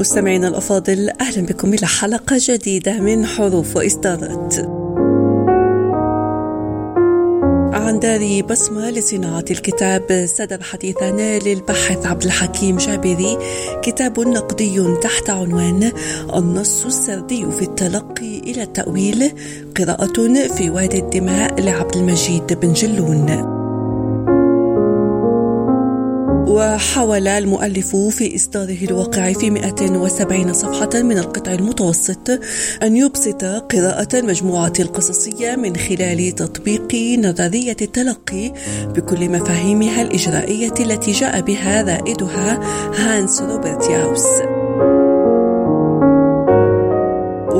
مستمعينا 0.00 0.48
الأفاضل 0.48 1.10
أهلا 1.20 1.46
بكم 1.46 1.74
إلى 1.74 1.86
حلقة 1.86 2.36
جديدة 2.38 3.00
من 3.00 3.26
حروف 3.26 3.76
وإصدارات. 3.76 4.54
عن 7.74 7.98
دار 8.02 8.42
بسمة 8.42 8.90
لصناعة 8.90 9.44
الكتاب 9.50 10.26
صدر 10.28 10.62
حديثا 10.62 11.10
للباحث 11.44 12.06
عبد 12.06 12.24
الحكيم 12.24 12.76
جابري 12.76 13.38
كتاب 13.82 14.20
نقدي 14.20 14.96
تحت 15.02 15.30
عنوان 15.30 15.92
النص 16.36 16.84
السردي 16.84 17.46
في 17.50 17.62
التلقي 17.62 18.38
إلى 18.38 18.62
التأويل 18.62 19.32
قراءة 19.76 20.48
في 20.56 20.70
وادي 20.70 20.98
الدماء 20.98 21.60
لعبد 21.60 21.96
المجيد 21.96 22.60
بن 22.60 22.72
جلون. 22.72 23.59
وحاول 26.50 27.28
المؤلف 27.28 27.96
في 27.96 28.36
إصداره 28.36 28.84
الواقع 28.84 29.32
في 29.32 29.50
170 29.50 30.52
صفحة 30.52 31.02
من 31.02 31.18
القطع 31.18 31.52
المتوسط 31.52 32.30
أن 32.82 32.96
يبسط 32.96 33.44
قراءة 33.44 34.08
المجموعة 34.18 34.72
القصصية 34.80 35.56
من 35.56 35.76
خلال 35.76 36.34
تطبيق 36.34 36.94
نظرية 37.18 37.76
التلقي 37.82 38.52
بكل 38.86 39.28
مفاهيمها 39.28 40.02
الإجرائية 40.02 40.74
التي 40.80 41.10
جاء 41.10 41.40
بها 41.40 41.82
رائدها 41.82 42.60
هانس 42.96 43.40
روبرت 43.40 43.90
ياوس 43.90 44.26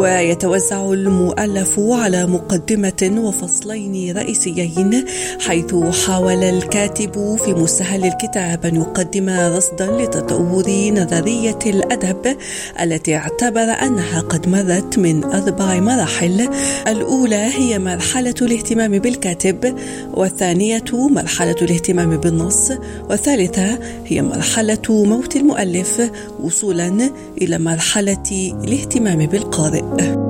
ويتوزع 0.01 0.93
المؤلف 0.93 1.81
على 1.81 2.27
مقدمة 2.27 3.20
وفصلين 3.25 4.17
رئيسيين 4.17 5.05
حيث 5.41 5.75
حاول 6.06 6.45
الكاتب 6.45 7.37
في 7.45 7.55
مستهل 7.55 8.05
الكتاب 8.05 8.67
أن 8.67 8.77
يقدم 8.77 9.28
رصدا 9.28 9.87
لتطور 9.87 10.65
نظرية 10.93 11.59
الأدب 11.67 12.37
التي 12.81 13.17
اعتبر 13.17 13.61
أنها 13.61 14.21
قد 14.21 14.48
مرت 14.48 14.98
من 14.98 15.25
أربع 15.25 15.81
مراحل. 15.81 16.48
الأولى 16.89 17.51
هي 17.59 17.78
مرحلة 17.78 18.34
الاهتمام 18.43 18.98
بالكاتب 18.98 19.78
والثانية 20.15 20.84
مرحلة 20.93 21.56
الاهتمام 21.62 22.17
بالنص 22.17 22.73
والثالثة 23.11 23.78
هي 24.06 24.23
مرحلة 24.23 24.83
موت 24.89 25.37
المؤلف 25.37 26.11
وصولا 26.43 27.11
إلى 27.43 27.59
مرحلة 27.59 28.53
الاهتمام 28.65 29.27
بالقارئ. 29.27 29.89
Uh. 29.92 30.16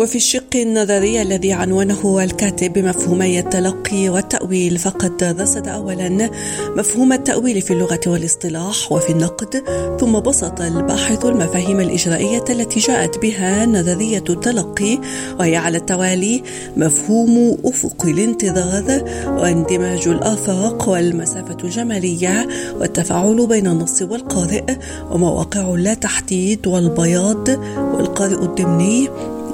وفي 0.00 0.16
الشق 0.16 0.56
النظري 0.56 1.22
الذي 1.22 1.52
عنونه 1.52 2.24
الكاتب 2.24 2.72
بمفهومي 2.72 3.38
التلقي 3.38 4.08
والتأويل 4.08 4.78
فقد 4.78 5.24
رصد 5.40 5.68
أولا 5.68 6.30
مفهوم 6.76 7.12
التأويل 7.12 7.62
في 7.62 7.72
اللغة 7.72 8.00
والاصطلاح 8.06 8.92
وفي 8.92 9.10
النقد 9.10 9.62
ثم 10.00 10.20
بسط 10.20 10.60
الباحث 10.60 11.24
المفاهيم 11.24 11.80
الإجرائية 11.80 12.44
التي 12.50 12.80
جاءت 12.80 13.18
بها 13.18 13.66
نظرية 13.66 14.24
التلقي 14.30 14.98
وهي 15.38 15.56
على 15.56 15.78
التوالي 15.78 16.42
مفهوم 16.76 17.58
أفق 17.64 18.06
الانتظار 18.06 19.04
واندماج 19.26 20.08
الآفاق 20.08 20.88
والمسافة 20.88 21.56
الجمالية 21.64 22.48
والتفاعل 22.78 23.46
بين 23.46 23.66
النص 23.66 24.02
والقارئ 24.02 24.64
ومواقع 25.10 25.74
اللا 25.74 25.94
تحديد 25.94 26.66
والبياض 26.66 27.48
والقارئ 27.94 28.44
الضمني. 28.44 29.08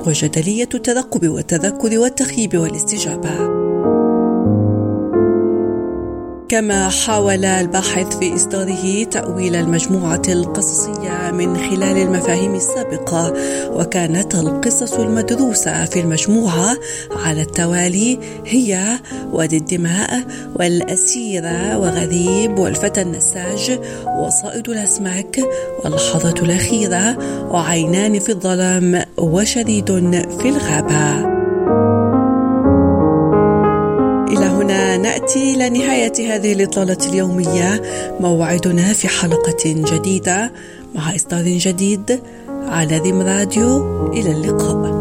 وجدلية 0.06 0.68
الترقب 0.74 1.28
والتذكر 1.28 1.98
والتخييب 1.98 2.58
والاستجابة. 2.58 3.65
كما 6.48 6.88
حاول 6.88 7.44
الباحث 7.44 8.18
في 8.18 8.34
إصداره 8.34 9.04
تأويل 9.04 9.56
المجموعة 9.56 10.22
القصصية 10.28 11.30
من 11.30 11.56
خلال 11.56 11.98
المفاهيم 11.98 12.54
السابقة 12.54 13.32
وكانت 13.70 14.34
القصص 14.34 14.92
المدروسة 14.92 15.84
في 15.84 16.00
المجموعة 16.00 16.76
على 17.10 17.42
التوالي 17.42 18.18
هي 18.46 18.98
وادي 19.32 19.56
الدماء 19.56 20.22
والأسيرة 20.54 21.78
وغريب 21.78 22.58
والفتى 22.58 23.02
النساج 23.02 23.80
وصائد 24.18 24.68
الأسماك 24.68 25.40
واللحظة 25.84 26.34
الأخيرة 26.42 27.18
وعينان 27.52 28.18
في 28.18 28.28
الظلام 28.28 29.02
وشريد 29.18 29.86
في 30.40 30.48
الغابة. 30.48 31.25
نأتي 35.06 35.54
إلى 35.54 35.70
نهاية 35.70 36.34
هذه 36.34 36.52
الاطلاله 36.52 37.08
اليومية. 37.08 37.82
موعدنا 38.20 38.92
في 38.92 39.08
حلقة 39.08 39.62
جديدة 39.64 40.52
مع 40.94 41.14
اصدار 41.14 41.44
جديد 41.44 42.20
على 42.48 42.98
ذم 42.98 43.20
راديو. 43.20 44.06
إلى 44.12 44.30
اللقاء. 44.30 44.95